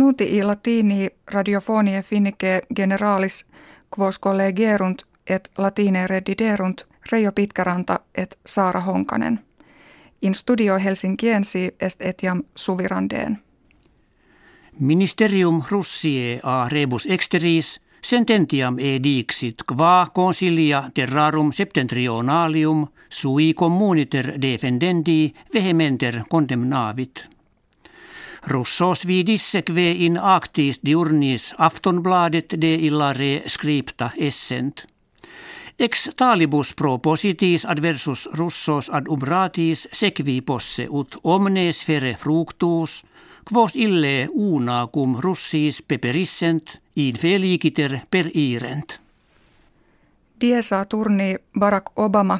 Nuti 0.00 0.36
i 0.36 0.42
latini 0.44 1.08
radiofonie 1.32 2.02
finnike 2.02 2.62
generalis 2.76 3.46
quos 3.98 4.18
collegerunt 4.18 5.02
et 5.26 5.50
latine 5.58 6.06
rediderunt 6.06 6.86
Reijo 7.12 7.32
Pitkäranta 7.32 8.00
et 8.14 8.38
Saara 8.46 8.80
Honkanen. 8.80 9.40
In 10.22 10.34
studio 10.34 10.78
Helsinkiensi 10.78 11.74
est 11.80 12.02
etiam 12.02 12.42
suvirandeen. 12.56 13.38
Ministerium 14.78 15.62
Russie 15.70 16.40
a 16.42 16.68
rebus 16.68 17.06
exteris 17.06 17.80
sententiam 18.02 18.78
edixit 18.78 19.54
qua 19.74 20.06
consilia 20.14 20.90
terrarum 20.94 21.52
septentrionalium 21.52 22.86
sui 23.10 23.54
communiter 23.54 24.32
defendendi 24.42 25.34
vehementer 25.54 26.22
condemnavit. 26.30 27.39
Russos 28.46 29.06
vidisse 29.06 29.62
kve 29.62 29.90
in 29.90 30.16
actis 30.18 30.80
diurnis 30.84 31.54
aftonbladet 31.58 32.54
de 32.60 32.74
illare 32.74 33.42
scripta 33.46 34.10
essent. 34.16 34.86
Ex 35.78 36.10
talibus 36.16 36.74
propositis 36.74 37.64
adversus 37.64 38.28
russos 38.32 38.90
ad 38.90 39.06
ubratis 39.08 39.88
sequi 39.92 40.40
posse 40.40 40.86
ut 40.90 41.16
omnes 41.24 41.84
fere 41.84 42.14
fructus, 42.14 43.04
quos 43.44 43.76
ille 43.76 44.28
una 44.32 44.88
cum 44.92 45.16
russis 45.20 45.82
peperissent 45.82 46.80
in 46.96 47.16
feliciter 47.16 48.00
per 48.10 48.30
irent. 48.34 49.00
Diesa 50.40 50.84
turni 50.84 51.36
Barack 51.58 51.92
Obama, 51.96 52.38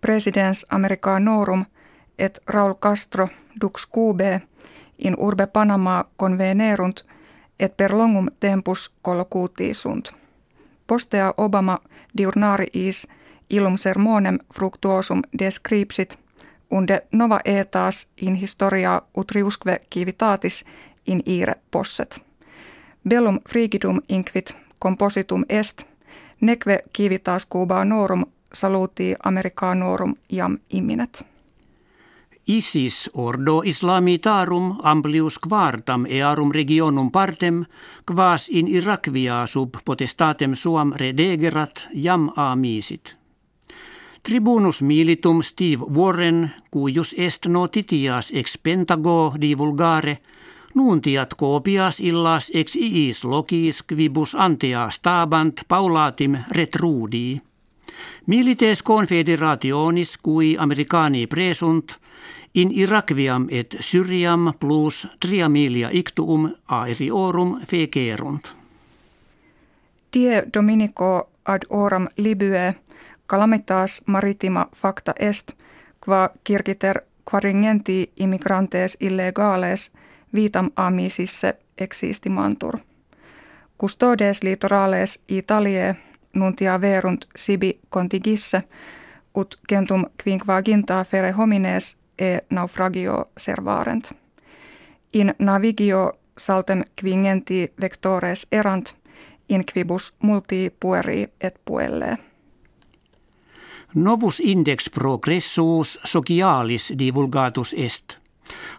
presidens 0.00 0.66
Americanorum 0.70 1.64
et 2.18 2.38
Raul 2.46 2.74
Castro 2.74 3.28
dux 3.60 3.86
cube 3.94 4.40
in 4.98 5.14
urbe 5.18 5.46
Panama 5.46 6.04
convenerunt 6.16 7.04
et 7.60 7.76
per 7.76 7.98
longum 7.98 8.28
tempus 8.40 8.90
collocutissunt. 9.02 10.08
Postea 10.86 11.34
Obama 11.36 11.78
diurnariis 12.18 13.08
ilum 13.50 13.76
sermonem 13.76 14.38
fructuosum 14.54 15.22
descripsit 15.38 16.18
unde 16.70 17.06
nova 17.12 17.40
etas 17.44 18.08
in 18.22 18.34
historia 18.34 19.02
utriusque 19.16 19.80
civitatis 19.94 20.64
in 21.06 21.22
ire 21.26 21.54
posset. 21.70 22.20
Bellum 23.08 23.40
frigidum 23.48 24.00
inquit 24.08 24.56
compositum 24.78 25.44
est, 25.48 25.82
neque 26.40 26.82
civitas 26.96 27.46
cubanorum 27.46 28.26
saluti 28.52 29.14
americanorum 29.24 30.14
jam 30.32 30.58
imminet. 30.70 31.35
Isis 32.48 33.10
ordo 33.12 33.62
islamitarum 33.66 34.78
amplius 34.82 35.38
quartam 35.38 36.04
earum 36.06 36.52
regionum 36.54 37.10
partem, 37.10 37.64
quas 38.06 38.48
in 38.48 38.68
Irakvia 38.68 39.46
sub 39.46 39.74
potestatem 39.84 40.54
suam 40.54 40.92
redegerat 40.92 41.88
jam 41.94 42.30
amisit. 42.36 43.16
Tribunus 44.22 44.82
militum 44.82 45.42
Steve 45.42 45.82
Warren, 45.96 46.50
cuius 46.70 47.14
est 47.18 47.46
notitias 47.46 48.30
ex 48.30 48.58
pentago 48.58 49.34
divulgare, 49.40 50.18
nuntiat 50.74 51.34
copias 51.34 52.00
illas 52.00 52.50
ex 52.54 52.76
iis 52.76 53.24
logis 53.24 53.82
quibus 53.82 54.34
antea 54.34 54.90
stabant 54.90 55.66
paulatim 55.68 56.38
retrudii. 56.50 57.40
Milites 58.26 58.82
confederationis 58.82 60.18
cui 60.22 60.56
americani 60.58 61.26
presunt 61.26 61.92
in 62.54 62.70
Irakviam 62.72 63.46
et 63.50 63.76
Syriam 63.80 64.52
plus 64.60 65.08
tria 65.20 65.48
milia 65.48 65.88
ictuum 65.92 66.54
aeriorum 66.68 67.60
fecerunt. 67.66 68.56
Die 70.14 70.42
Dominico 70.54 71.28
ad 71.44 71.62
oram 71.70 72.06
Libye 72.16 72.74
calamitas 73.26 74.02
maritima 74.06 74.66
facta 74.74 75.12
est, 75.18 75.52
qua 76.04 76.30
circiter 76.48 77.00
quaringenti 77.30 78.12
immigrantes 78.16 78.96
illegales 79.00 79.92
vitam 80.34 80.70
amisisse 80.76 81.54
existimantur. 81.78 82.78
Custodes 83.80 84.42
litorales 84.42 85.22
Italie 85.28 85.96
nuntia 86.36 86.80
verunt 86.80 87.26
sibi 87.36 87.78
contigisse, 87.88 88.62
ut 89.34 89.56
gentum 89.68 90.04
quinquaginta 90.24 91.04
fere 91.04 91.32
homines 91.32 91.96
e 92.18 92.38
naufragio 92.50 93.30
servarent. 93.36 94.12
In 95.12 95.34
navigio 95.38 96.12
saltem 96.38 96.82
quingenti 97.02 97.72
vectores 97.80 98.46
erant, 98.52 98.94
in 99.48 99.62
quibus 99.72 100.14
multi 100.22 100.72
pueri 100.80 101.28
et 101.40 101.54
puelle. 101.64 102.18
Novus 103.94 104.40
index 104.40 104.90
progressus 104.90 105.98
socialis 106.04 106.92
divulgatus 106.98 107.74
est. 107.78 108.16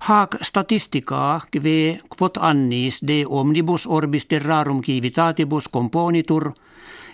Hac 0.00 0.36
statistica 0.42 1.40
kve 1.50 2.00
quot 2.18 2.36
annis 2.36 3.00
de 3.06 3.24
omnibus 3.28 3.86
orbis 3.86 4.26
terrarum 4.26 4.82
civitatibus 4.82 5.68
componitur 5.68 6.52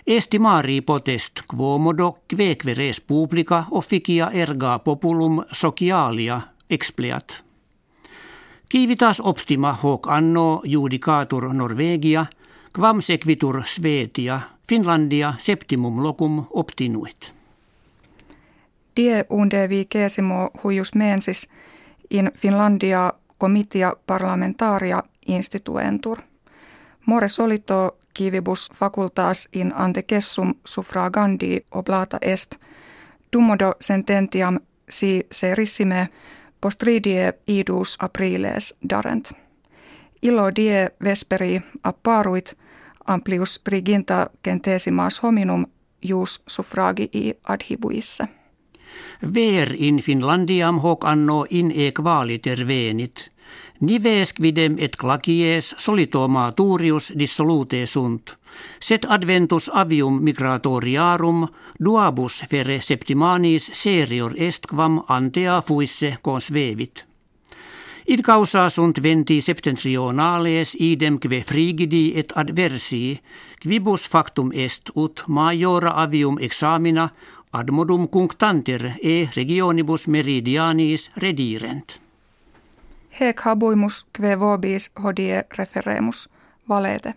estimari 0.07 0.81
potest 0.81 1.41
quo 1.47 1.77
modo 1.77 2.17
queque 2.27 2.73
res 2.73 3.01
publica 3.01 3.65
officia 3.71 4.31
erga 4.31 4.79
populum 4.79 5.43
socialia 5.51 6.41
expleat. 6.69 7.43
Civitas 8.71 9.19
optima 9.19 9.77
hoc 9.83 10.07
anno 10.07 10.61
judicatur 10.65 11.53
Norvegia, 11.53 12.25
quam 12.75 13.01
sequitur 13.01 13.63
Svetia, 13.65 14.41
Finlandia 14.69 15.33
septimum 15.37 16.03
locum 16.03 16.45
obtinuit. 16.49 17.33
Die 18.97 19.25
unde 19.29 19.69
vicesimo 19.69 20.49
huius 20.63 20.95
mensis 20.95 21.49
in 22.09 22.31
Finlandia 22.37 23.13
comitia 23.37 23.93
parlamentaria 24.07 25.03
instituentur. 25.27 26.32
More 27.05 27.27
solito 27.27 27.97
kivibus 28.13 28.69
facultas 28.73 29.47
in 29.53 29.73
antecessum 29.75 30.53
suffragandi 30.65 31.65
oblata 31.71 32.17
est, 32.21 32.55
dummodo 33.33 33.73
sententiam 33.79 34.59
si 34.89 35.27
serissime 35.31 36.07
postridie 36.61 37.33
idus 37.47 37.97
apriles 37.99 38.75
darent. 38.89 39.31
Illo 40.21 40.51
die 40.55 40.89
vesperi 41.03 41.61
apparuit 41.83 42.57
amplius 43.07 43.59
triginta 43.63 44.29
centesimas 44.47 45.23
hominum 45.23 45.65
jus 46.01 46.43
suffragii 46.47 47.33
adhibuisse. 47.43 48.27
Ver 49.33 49.75
in 49.77 49.99
Finlandiam 50.01 50.79
hoc 50.79 51.03
anno 51.03 51.45
in 51.49 51.71
equaliter 51.71 52.67
venit. 52.67 53.29
Nives 53.79 54.33
quidem 54.33 54.75
et 54.79 54.95
clacies 54.95 55.73
solito 55.77 56.27
maturius 56.27 57.11
dissolute 57.15 57.85
sunt. 57.85 58.37
Set 58.79 59.05
adventus 59.09 59.69
avium 59.73 60.21
migratoriarum 60.23 61.47
duabus 61.79 62.43
fere 62.49 62.79
septimanis 62.81 63.71
serior 63.73 64.33
est 64.37 64.67
quam 64.67 65.03
antea 65.07 65.61
fuisse 65.61 66.17
consvevit. 66.21 67.05
In 68.05 68.21
causa 68.21 68.69
sunt 68.69 68.99
venti 68.99 69.41
septentrionales 69.41 70.73
idem 70.75 71.17
kve 71.17 71.39
frigidi 71.43 72.11
et 72.19 72.33
adversi, 72.35 73.19
quibus 73.63 74.07
factum 74.07 74.51
est 74.51 74.91
ut 74.95 75.23
majora 75.27 75.95
avium 76.03 76.37
examina 76.39 77.09
ad 77.51 77.69
modum 77.71 78.07
cunctanter 78.07 78.97
e 79.01 79.29
regionibus 79.35 80.07
meridianis 80.07 81.09
redirent. 81.15 82.02
Hec 83.19 83.41
habuimus 83.45 84.05
kve 84.13 84.39
vobis 84.39 84.91
hodie 85.03 85.43
referemus 85.57 86.29
valete. 86.69 87.13